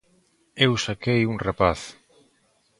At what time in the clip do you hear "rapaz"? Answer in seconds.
1.47-1.79